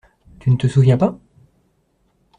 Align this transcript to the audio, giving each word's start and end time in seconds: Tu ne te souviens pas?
Tu 0.39 0.49
ne 0.49 0.57
te 0.57 0.65
souviens 0.67 0.97
pas? 0.97 1.19